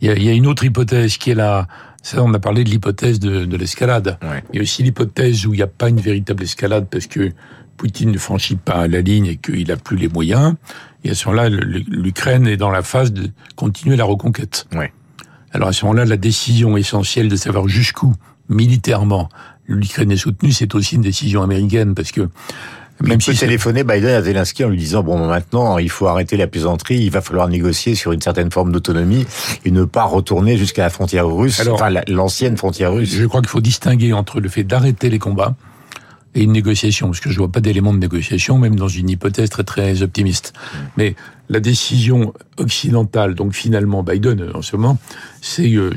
il 0.00 0.08
y, 0.08 0.10
a, 0.10 0.14
il 0.14 0.22
y 0.22 0.28
a, 0.28 0.32
une 0.32 0.46
autre 0.46 0.64
hypothèse 0.64 1.16
qui 1.16 1.30
est 1.30 1.34
là. 1.34 1.66
Ça, 2.02 2.22
on 2.22 2.32
a 2.32 2.38
parlé 2.38 2.62
de 2.62 2.70
l'hypothèse 2.70 3.18
de, 3.18 3.44
de 3.44 3.56
l'escalade. 3.56 4.18
Il 4.52 4.56
y 4.56 4.58
a 4.60 4.62
aussi 4.62 4.82
l'hypothèse 4.82 5.46
où 5.46 5.52
il 5.52 5.56
n'y 5.56 5.62
a 5.62 5.66
pas 5.66 5.88
une 5.88 6.00
véritable 6.00 6.44
escalade 6.44 6.86
parce 6.88 7.06
que 7.06 7.32
Poutine 7.76 8.12
ne 8.12 8.18
franchit 8.18 8.56
pas 8.56 8.86
la 8.86 9.00
ligne 9.00 9.26
et 9.26 9.36
qu'il 9.36 9.66
n'a 9.66 9.76
plus 9.76 9.96
les 9.96 10.08
moyens. 10.08 10.54
Et 11.04 11.10
à 11.10 11.14
ce 11.14 11.28
moment-là, 11.28 11.48
l'Ukraine 11.48 12.46
est 12.46 12.56
dans 12.56 12.70
la 12.70 12.82
phase 12.82 13.12
de 13.12 13.30
continuer 13.56 13.96
la 13.96 14.04
reconquête. 14.04 14.66
Ouais. 14.72 14.92
Alors 15.52 15.68
à 15.68 15.72
ce 15.72 15.84
moment-là, 15.84 16.04
la 16.04 16.16
décision 16.16 16.76
essentielle 16.76 17.28
de 17.28 17.36
savoir 17.36 17.68
jusqu'où, 17.68 18.14
militairement, 18.48 19.28
l'Ukraine 19.66 20.10
est 20.10 20.16
soutenue, 20.16 20.52
c'est 20.52 20.74
aussi 20.74 20.96
une 20.96 21.02
décision 21.02 21.42
américaine, 21.42 21.94
parce 21.94 22.12
que 22.12 22.28
Même 23.02 23.20
si 23.20 23.30
peut 23.30 23.36
téléphoner 23.36 23.84
Biden 23.84 24.10
à 24.10 24.22
Zelensky 24.22 24.64
en 24.64 24.68
lui 24.68 24.78
disant 24.78 25.02
bon 25.02 25.28
maintenant 25.28 25.78
il 25.78 25.90
faut 25.90 26.08
arrêter 26.08 26.36
la 26.36 26.46
plaisanterie, 26.46 26.98
il 26.98 27.10
va 27.10 27.20
falloir 27.20 27.48
négocier 27.48 27.94
sur 27.94 28.12
une 28.12 28.20
certaine 28.20 28.50
forme 28.50 28.72
d'autonomie 28.72 29.24
et 29.64 29.70
ne 29.70 29.84
pas 29.84 30.04
retourner 30.04 30.56
jusqu'à 30.56 30.82
la 30.82 30.90
frontière 30.90 31.28
russe, 31.28 31.62
enfin 31.70 31.90
l'ancienne 32.08 32.56
frontière 32.56 32.92
russe. 32.92 33.14
Je 33.14 33.24
crois 33.26 33.40
qu'il 33.40 33.50
faut 33.50 33.60
distinguer 33.60 34.12
entre 34.12 34.40
le 34.40 34.48
fait 34.48 34.64
d'arrêter 34.64 35.10
les 35.10 35.18
combats 35.18 35.54
et 36.34 36.42
une 36.42 36.52
négociation, 36.52 37.08
parce 37.08 37.20
que 37.20 37.30
je 37.30 37.38
vois 37.38 37.50
pas 37.50 37.60
d'éléments 37.60 37.94
de 37.94 37.98
négociation, 37.98 38.58
même 38.58 38.76
dans 38.76 38.88
une 38.88 39.08
hypothèse 39.08 39.48
très 39.48 39.64
très 39.64 40.02
optimiste. 40.02 40.52
Mais 40.96 41.14
la 41.48 41.60
décision 41.60 42.34
occidentale, 42.58 43.34
donc 43.34 43.52
finalement 43.52 44.02
Biden 44.02 44.50
en 44.54 44.62
ce 44.62 44.76
moment, 44.76 44.98
c'est, 45.40 45.72
euh, 45.74 45.90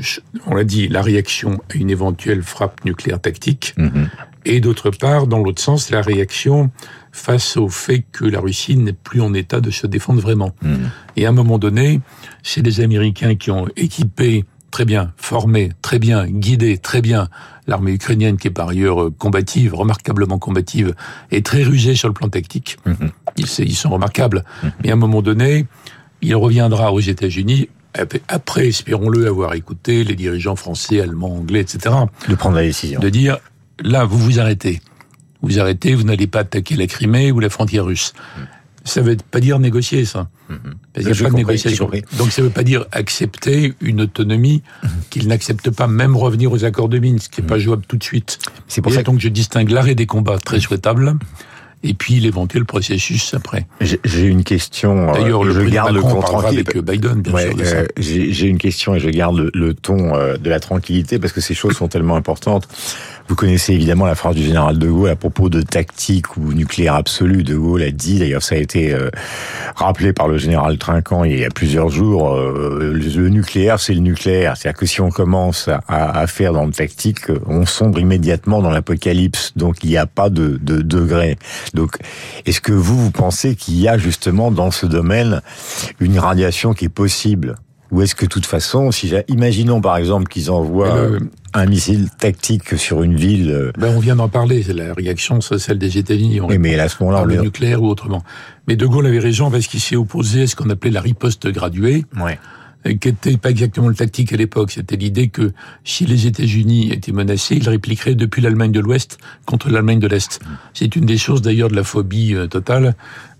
on 0.46 0.54
l'a 0.54 0.64
dit, 0.64 0.88
la 0.88 1.02
réaction 1.02 1.60
à 1.70 1.76
une 1.76 1.90
éventuelle 1.90 2.42
frappe 2.42 2.84
nucléaire 2.84 3.20
tactique, 3.20 3.74
mm-hmm. 3.76 4.08
et 4.46 4.60
d'autre 4.60 4.90
part, 4.90 5.26
dans 5.26 5.38
l'autre 5.38 5.62
sens, 5.62 5.90
la 5.90 6.02
réaction 6.02 6.70
face 7.12 7.56
au 7.56 7.68
fait 7.68 8.04
que 8.12 8.24
la 8.24 8.40
Russie 8.40 8.76
n'est 8.76 8.94
plus 8.94 9.20
en 9.20 9.34
état 9.34 9.60
de 9.60 9.70
se 9.70 9.86
défendre 9.86 10.20
vraiment. 10.22 10.54
Mm-hmm. 10.64 10.78
Et 11.16 11.26
à 11.26 11.28
un 11.28 11.32
moment 11.32 11.58
donné, 11.58 12.00
c'est 12.42 12.62
les 12.62 12.80
Américains 12.80 13.34
qui 13.34 13.50
ont 13.50 13.68
équipé 13.76 14.44
très 14.72 14.84
bien, 14.84 15.12
formé 15.16 15.70
très 15.82 16.00
bien, 16.00 16.26
guidé 16.26 16.78
très 16.78 17.00
bien 17.00 17.28
l'armée 17.68 17.92
ukrainienne 17.92 18.38
qui 18.38 18.48
est 18.48 18.50
par 18.50 18.70
ailleurs 18.70 19.00
euh, 19.00 19.14
combative, 19.16 19.74
remarquablement 19.74 20.40
combative, 20.40 20.96
et 21.30 21.42
très 21.42 21.62
rusée 21.62 21.94
sur 21.94 22.08
le 22.08 22.14
plan 22.14 22.28
tactique. 22.28 22.78
Mm-hmm. 22.86 23.10
Ils, 23.36 23.76
sont 23.76 23.90
remarquables. 23.90 24.44
Mais 24.82 24.90
à 24.90 24.94
un 24.94 24.96
moment 24.96 25.22
donné, 25.22 25.66
il 26.22 26.34
reviendra 26.34 26.92
aux 26.92 27.00
États-Unis 27.00 27.68
après, 28.28 28.68
espérons-le, 28.68 29.26
avoir 29.26 29.52
écouté 29.52 30.02
les 30.02 30.14
dirigeants 30.14 30.56
français, 30.56 31.00
allemands, 31.00 31.36
anglais, 31.36 31.60
etc. 31.60 31.94
De 32.26 32.34
prendre 32.34 32.56
la 32.56 32.62
décision. 32.62 32.98
De 33.00 33.10
dire, 33.10 33.38
là, 33.80 34.04
vous 34.04 34.18
vous 34.18 34.40
arrêtez. 34.40 34.80
Vous 35.42 35.60
arrêtez, 35.60 35.94
vous 35.94 36.04
n'allez 36.04 36.26
pas 36.26 36.40
attaquer 36.40 36.76
la 36.76 36.86
Crimée 36.86 37.32
ou 37.32 37.40
la 37.40 37.50
frontière 37.50 37.84
russe. 37.84 38.14
Ça 38.84 39.00
veut 39.00 39.16
pas 39.30 39.40
dire 39.40 39.58
négocier, 39.58 40.04
ça. 40.04 40.28
Mhm. 40.48 40.58
Parce 40.92 41.06
qu'il 41.06 41.14
n'y 41.14 41.20
a 41.20 41.24
pas 41.24 41.30
de 41.30 41.36
négociation. 41.36 41.90
Donc 42.18 42.32
ça 42.32 42.42
veut 42.42 42.50
pas 42.50 42.64
dire 42.64 42.84
accepter 42.92 43.74
une 43.80 44.02
autonomie 44.02 44.62
mhm. 44.82 44.90
qu'il 45.10 45.28
n'accepte 45.28 45.70
pas, 45.70 45.86
même 45.86 46.16
revenir 46.16 46.52
aux 46.52 46.64
accords 46.64 46.88
de 46.88 46.98
Minsk, 46.98 47.32
qui 47.32 47.40
n'est 47.40 47.46
pas 47.46 47.56
mhm. 47.56 47.60
jouable 47.60 47.82
tout 47.86 47.96
de 47.96 48.04
suite. 48.04 48.38
C'est 48.68 48.80
pour 48.80 48.92
ça 48.92 49.02
que 49.02 49.18
je 49.18 49.28
distingue 49.28 49.70
l'arrêt 49.70 49.94
des 49.94 50.06
combats, 50.06 50.38
très 50.38 50.60
souhaitable, 50.60 51.16
et 51.84 51.94
puis 51.94 52.20
l'éventuel 52.20 52.64
processus 52.64 53.34
après. 53.34 53.66
J'ai 53.80 54.26
une 54.26 54.44
question. 54.44 55.10
Euh, 55.10 55.12
D'ailleurs, 55.14 55.44
je 55.44 55.60
garde 55.62 55.94
le 55.94 56.02
ton 56.02 56.20
tranquille 56.20 56.64
avec 56.66 56.78
Biden, 56.78 57.22
bien 57.22 57.38
sûr. 57.38 57.56
Euh, 57.58 57.86
J'ai 57.96 58.46
une 58.46 58.58
question 58.58 58.94
et 58.94 59.00
je 59.00 59.08
garde 59.08 59.50
le, 59.52 59.74
ton 59.74 60.14
euh, 60.14 60.36
de 60.36 60.48
la 60.48 60.60
tranquillité 60.60 61.18
parce 61.18 61.32
que 61.32 61.40
ces 61.40 61.54
choses 61.54 61.74
sont 61.74 61.88
tellement 61.88 62.16
importantes. 62.16 62.68
Vous 63.28 63.34
connaissez 63.34 63.72
évidemment 63.72 64.06
la 64.06 64.14
phrase 64.14 64.34
du 64.34 64.42
général 64.42 64.78
de 64.78 64.88
Gaulle 64.88 65.10
à 65.10 65.16
propos 65.16 65.48
de 65.48 65.62
tactique 65.62 66.36
ou 66.36 66.52
nucléaire 66.52 66.94
absolu. 66.94 67.44
De 67.44 67.56
Gaulle 67.56 67.82
a 67.82 67.90
dit, 67.90 68.18
d'ailleurs 68.18 68.42
ça 68.42 68.56
a 68.56 68.58
été 68.58 68.92
euh, 68.92 69.10
rappelé 69.76 70.12
par 70.12 70.28
le 70.28 70.38
général 70.38 70.78
Trinquant 70.78 71.24
il 71.24 71.38
y 71.38 71.44
a 71.44 71.50
plusieurs 71.50 71.88
jours, 71.88 72.34
euh, 72.34 72.92
le 72.92 73.28
nucléaire 73.28 73.78
c'est 73.80 73.94
le 73.94 74.00
nucléaire. 74.00 74.56
C'est-à-dire 74.56 74.78
que 74.78 74.86
si 74.86 75.00
on 75.00 75.10
commence 75.10 75.68
à, 75.88 76.26
faire 76.26 76.52
dans 76.52 76.66
le 76.66 76.72
tactique, 76.72 77.26
on 77.46 77.66
sombre 77.66 77.98
immédiatement 77.98 78.62
dans 78.62 78.70
l'apocalypse. 78.70 79.52
Donc 79.56 79.82
il 79.82 79.90
n'y 79.90 79.96
a 79.96 80.06
pas 80.06 80.30
de, 80.30 80.58
de 80.60 80.82
degré. 80.82 81.38
Donc 81.74 81.96
est-ce 82.46 82.60
que 82.60 82.72
vous, 82.72 82.98
vous 82.98 83.10
pensez 83.10 83.54
qu'il 83.54 83.78
y 83.78 83.88
a 83.88 83.98
justement 83.98 84.50
dans 84.50 84.70
ce 84.70 84.86
domaine 84.86 85.42
une 86.00 86.18
radiation 86.18 86.74
qui 86.74 86.86
est 86.86 86.88
possible? 86.88 87.56
Ou 87.92 88.02
est-ce 88.02 88.14
que, 88.14 88.24
de 88.24 88.30
toute 88.30 88.46
façon, 88.46 88.90
si 88.90 89.12
imaginons 89.28 89.80
par 89.80 89.96
exemple 89.96 90.26
qu'ils 90.26 90.50
envoient 90.50 91.10
un 91.54 91.66
missile 91.66 92.08
tactique 92.10 92.78
sur 92.78 93.02
une 93.02 93.14
ville. 93.14 93.50
Euh, 93.50 93.72
ben, 93.78 93.94
on 93.94 94.00
vient 94.00 94.16
d'en 94.16 94.28
parler. 94.28 94.62
La 94.74 94.94
réaction, 94.94 95.40
c'est 95.40 95.58
celle 95.58 95.78
des 95.78 95.98
États-Unis. 95.98 96.40
Oui, 96.40 96.58
mais 96.58 96.78
à 96.78 96.88
ce 96.88 97.02
moment-là, 97.02 97.24
le 97.24 97.42
nucléaire 97.42 97.82
ou 97.82 97.88
autrement. 97.88 98.24
Mais 98.66 98.76
De 98.76 98.86
Gaulle 98.86 99.06
avait 99.06 99.18
raison 99.18 99.50
parce 99.50 99.66
qu'il 99.66 99.80
s'est 99.80 99.96
opposé 99.96 100.42
à 100.42 100.46
ce 100.46 100.56
qu'on 100.56 100.70
appelait 100.70 100.90
la 100.90 101.02
riposte 101.02 101.46
graduée. 101.48 102.04
Ouais 102.18 102.38
qui 102.84 103.08
n'était 103.08 103.36
pas 103.36 103.50
exactement 103.50 103.88
le 103.88 103.94
tactique 103.94 104.32
à 104.32 104.36
l'époque. 104.36 104.72
C'était 104.72 104.96
l'idée 104.96 105.28
que 105.28 105.52
si 105.84 106.04
les 106.04 106.26
États-Unis 106.26 106.92
étaient 106.92 107.12
menacés, 107.12 107.56
ils 107.56 107.68
répliqueraient 107.68 108.14
depuis 108.14 108.42
l'Allemagne 108.42 108.72
de 108.72 108.80
l'Ouest 108.80 109.18
contre 109.46 109.70
l'Allemagne 109.70 110.00
de 110.00 110.08
l'Est. 110.08 110.40
C'est 110.74 110.96
une 110.96 111.06
des 111.06 111.18
choses 111.18 111.42
d'ailleurs 111.42 111.68
de 111.68 111.76
la 111.76 111.84
phobie 111.84 112.34
euh, 112.34 112.46
totale 112.46 112.94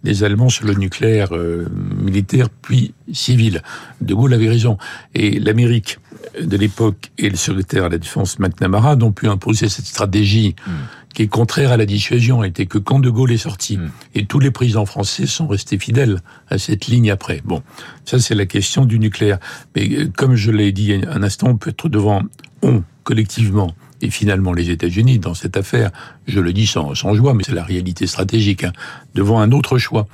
des 0.04 0.25
Allemands 0.25 0.49
sur 0.49 0.66
le 0.66 0.75
nucléaire 0.75 1.34
euh, 1.37 1.68
militaire 2.02 2.49
puis 2.50 2.94
civil. 3.12 3.62
De 4.00 4.14
Gaulle 4.14 4.34
avait 4.34 4.49
raison. 4.49 4.78
Et 5.14 5.38
l'Amérique 5.38 5.99
de 6.40 6.56
l'époque 6.56 7.11
et 7.18 7.30
le 7.30 7.37
secrétaire 7.37 7.84
à 7.84 7.88
la 7.88 7.99
Défense 7.99 8.38
McNamara 8.38 8.96
n'ont 8.96 9.12
pu 9.12 9.28
imposer 9.28 9.68
cette 9.68 9.87
stratégie 9.87 10.54
hmm. 10.66 10.70
Qui 11.14 11.23
est 11.23 11.28
contraire 11.28 11.73
à 11.73 11.76
la 11.76 11.87
dissuasion, 11.87 12.42
était 12.42 12.66
que 12.66 12.78
quand 12.78 12.99
De 12.99 13.11
Gaulle 13.11 13.33
est 13.33 13.38
sorti, 13.38 13.76
hmm. 13.76 13.90
et 14.14 14.26
tous 14.26 14.38
les 14.38 14.50
présidents 14.50 14.87
français 14.87 15.26
sont 15.26 15.47
restés 15.47 15.78
fidèles 15.78 16.21
à 16.49 16.59
cette 16.59 16.87
ligne 16.87 17.11
après. 17.11 17.40
Bon, 17.45 17.62
ça 18.04 18.19
c'est 18.19 18.35
la 18.35 18.47
question 18.47 18.85
du 18.85 18.99
nucléaire. 18.99 19.38
Mais 19.76 19.88
euh, 19.90 20.11
comme 20.16 20.35
je 20.35 20.50
l'ai 20.50 20.73
dit 20.73 20.95
un 21.09 21.23
instant, 21.23 21.49
on 21.49 21.57
peut 21.57 21.71
être 21.71 21.88
devant, 21.88 22.23
on, 22.62 22.83
collectivement, 23.04 23.75
et 24.00 24.11
finalement 24.11 24.52
les 24.52 24.71
États-Unis 24.71 25.19
dans 25.19 25.35
cette 25.35 25.57
affaire, 25.57 25.90
je 26.26 26.40
le 26.40 26.52
dis 26.52 26.66
sans, 26.66 26.95
sans 26.95 27.14
joie, 27.14 27.35
mais 27.35 27.45
c'est 27.45 27.54
la 27.54 27.64
réalité 27.64 28.07
stratégique, 28.07 28.64
hein, 28.64 28.73
devant 29.14 29.40
un 29.40 29.52
autre 29.52 29.78
choix 29.78 30.07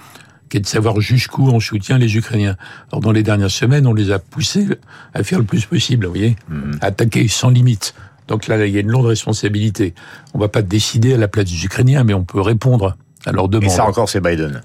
qui 0.48 0.56
est 0.56 0.60
de 0.60 0.66
savoir 0.66 1.00
jusqu'où 1.00 1.48
on 1.48 1.60
soutient 1.60 1.98
les 1.98 2.16
Ukrainiens. 2.16 2.56
Alors 2.90 3.00
dans 3.00 3.12
les 3.12 3.22
dernières 3.22 3.50
semaines, 3.50 3.86
on 3.86 3.94
les 3.94 4.10
a 4.10 4.18
poussés 4.18 4.66
à 5.14 5.22
faire 5.22 5.38
le 5.38 5.44
plus 5.44 5.66
possible, 5.66 6.06
vous 6.06 6.12
voyez, 6.12 6.36
mhm. 6.48 6.78
attaquer 6.80 7.28
sans 7.28 7.50
limite. 7.50 7.94
Donc 8.28 8.46
là, 8.46 8.64
il 8.66 8.72
y 8.72 8.76
a 8.76 8.80
une 8.80 8.90
lourde 8.90 9.06
responsabilité. 9.06 9.94
On 10.34 10.38
va 10.38 10.48
pas 10.48 10.62
décider 10.62 11.14
à 11.14 11.16
la 11.16 11.28
place 11.28 11.46
des 11.46 11.64
Ukrainiens, 11.64 12.04
mais 12.04 12.14
on 12.14 12.24
peut 12.24 12.40
répondre 12.40 12.96
à 13.26 13.32
leurs 13.32 13.48
demandes. 13.48 13.64
Et 13.64 13.74
ça 13.74 13.84
encore, 13.84 14.08
c'est 14.08 14.20
Biden. 14.20 14.62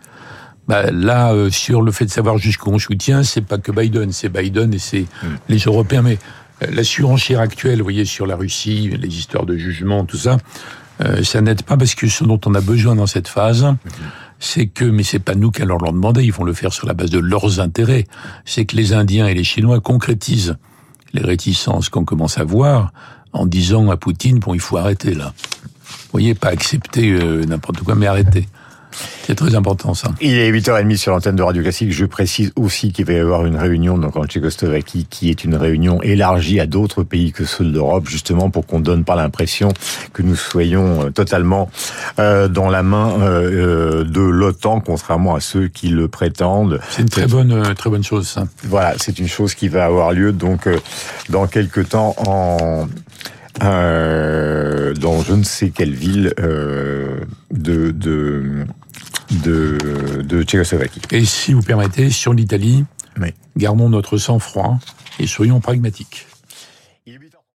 Bah, 0.67 0.91
là, 0.91 1.33
euh, 1.33 1.49
sur 1.49 1.81
le 1.81 1.91
fait 1.91 2.05
de 2.05 2.11
savoir 2.11 2.37
jusqu'où 2.37 2.71
on 2.71 2.79
soutient, 2.79 3.23
c'est 3.23 3.41
pas 3.41 3.57
que 3.57 3.71
Biden, 3.71 4.11
c'est 4.11 4.29
Biden 4.29 4.73
et 4.73 4.79
c'est 4.79 5.05
mhm. 5.23 5.37
les 5.49 5.57
Européens. 5.59 6.01
Mais 6.01 6.17
euh, 6.61 6.67
la 6.71 6.83
surenchère 6.83 7.39
actuelle, 7.39 7.79
vous 7.79 7.83
voyez, 7.83 8.05
sur 8.05 8.27
la 8.27 8.35
Russie, 8.35 8.95
les 8.97 9.09
histoires 9.09 9.45
de 9.45 9.57
jugement, 9.57 10.05
tout 10.05 10.17
ça, 10.17 10.37
euh, 11.01 11.23
ça 11.23 11.41
n'aide 11.41 11.63
pas 11.63 11.75
parce 11.75 11.95
que 11.95 12.07
ce 12.07 12.23
dont 12.23 12.39
on 12.45 12.53
a 12.55 12.61
besoin 12.61 12.95
dans 12.95 13.07
cette 13.07 13.27
phase, 13.27 13.63
mhm 13.63 13.77
c'est 14.43 14.67
que, 14.67 14.83
mais 14.83 15.03
c'est 15.03 15.19
pas 15.19 15.35
nous 15.35 15.51
qui 15.51 15.61
allons 15.61 15.77
leur 15.77 15.93
demander, 15.93 16.23
ils 16.23 16.33
vont 16.33 16.43
le 16.43 16.53
faire 16.53 16.73
sur 16.73 16.85
la 16.85 16.93
base 16.93 17.09
de 17.09 17.19
leurs 17.19 17.61
intérêts, 17.61 18.05
c'est 18.43 18.65
que 18.65 18.75
les 18.75 18.93
Indiens 18.93 19.25
et 19.27 19.33
les 19.33 19.45
Chinois 19.45 19.79
concrétisent 19.79 20.57
les 21.13 21.21
réticences 21.21 21.89
qu'on 21.89 22.03
commence 22.03 22.37
à 22.37 22.43
voir 22.43 22.91
en 23.33 23.45
disant 23.45 23.89
à 23.89 23.97
Poutine, 23.97 24.39
bon, 24.39 24.53
il 24.53 24.59
faut 24.59 24.77
arrêter 24.77 25.13
là. 25.13 25.33
Vous 25.83 26.19
voyez, 26.19 26.35
pas 26.35 26.49
accepter 26.49 27.11
euh, 27.11 27.43
n'importe 27.45 27.79
quoi, 27.81 27.95
mais 27.95 28.05
arrêter. 28.05 28.47
C'est 29.25 29.35
très 29.35 29.55
important 29.55 29.93
ça. 29.93 30.09
Il 30.21 30.37
est 30.37 30.51
8h30 30.51 30.97
sur 30.97 31.11
l'antenne 31.11 31.35
de 31.35 31.43
Radio 31.43 31.61
Classique. 31.63 31.91
Je 31.91 32.05
précise 32.05 32.51
aussi 32.55 32.91
qu'il 32.91 33.05
va 33.05 33.13
y 33.13 33.19
avoir 33.19 33.45
une 33.45 33.55
réunion 33.55 33.97
donc 33.97 34.15
en 34.15 34.25
Tchécoslovaquie 34.25 35.07
qui 35.09 35.29
est 35.29 35.43
une 35.43 35.55
réunion 35.55 36.01
élargie 36.01 36.59
à 36.59 36.65
d'autres 36.65 37.03
pays 37.03 37.31
que 37.31 37.45
ceux 37.45 37.65
d'Europe 37.65 38.07
justement 38.07 38.49
pour 38.49 38.65
qu'on 38.65 38.79
donne 38.79 39.03
pas 39.03 39.15
l'impression 39.15 39.69
que 40.13 40.21
nous 40.21 40.35
soyons 40.35 41.05
euh, 41.05 41.09
totalement 41.09 41.69
euh, 42.19 42.47
dans 42.47 42.69
la 42.69 42.83
main 42.83 43.19
euh, 43.19 44.03
de 44.03 44.21
l'OTAN 44.21 44.81
contrairement 44.81 45.35
à 45.35 45.39
ceux 45.39 45.67
qui 45.67 45.89
le 45.89 46.07
prétendent. 46.07 46.79
C'est 46.89 47.01
une 47.01 47.09
très 47.09 47.27
bonne 47.27 47.73
très 47.75 47.89
bonne 47.89 48.03
chose 48.03 48.27
ça. 48.27 48.45
Voilà, 48.63 48.95
c'est 48.97 49.19
une 49.19 49.27
chose 49.27 49.55
qui 49.55 49.67
va 49.67 49.85
avoir 49.85 50.11
lieu 50.11 50.31
donc 50.31 50.67
dans 51.29 51.47
quelques 51.47 51.89
temps 51.89 52.15
en 52.25 52.87
euh, 53.61 54.93
dans 54.93 55.21
je 55.21 55.33
ne 55.33 55.43
sais 55.43 55.69
quelle 55.69 55.93
ville 55.93 56.33
euh, 56.39 57.19
de, 57.51 57.91
de, 57.91 58.65
de, 59.43 60.21
de 60.23 60.43
Tchécoslovaquie. 60.43 61.01
Et 61.11 61.25
si 61.25 61.53
vous 61.53 61.61
permettez, 61.61 62.09
sur 62.09 62.33
l'Italie, 62.33 62.85
gardons 63.57 63.89
notre 63.89 64.17
sang-froid 64.17 64.79
et 65.19 65.27
soyons 65.27 65.59
pragmatiques. 65.59 66.27